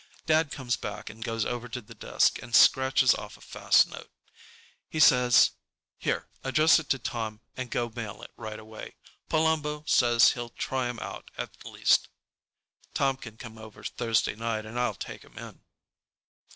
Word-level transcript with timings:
Dad 0.25 0.51
comes 0.51 0.77
back 0.77 1.11
and 1.11 1.23
goes 1.23 1.45
over 1.45 1.69
to 1.69 1.79
the 1.79 1.93
desk 1.93 2.41
and 2.41 2.55
scratches 2.55 3.13
off 3.13 3.37
a 3.37 3.39
fast 3.41 3.87
note. 3.87 4.09
He 4.89 4.99
says, 4.99 5.51
"Here. 5.99 6.27
Address 6.43 6.79
it 6.79 6.89
to 6.89 6.97
Tom 6.97 7.41
and 7.55 7.69
go 7.69 7.87
mail 7.95 8.23
it 8.23 8.31
right 8.35 8.57
away. 8.57 8.95
Palumbo 9.29 9.83
says 9.87 10.31
he'll 10.31 10.49
try 10.49 10.89
him 10.89 10.97
out 10.97 11.29
at 11.37 11.51
least. 11.63 12.07
Tom 12.95 13.15
can 13.15 13.37
come 13.37 13.59
over 13.59 13.83
Thursday 13.83 14.35
night 14.35 14.65
and 14.65 14.79
I'll 14.79 14.95
take 14.95 15.21
him 15.21 15.37
in." 15.37 15.61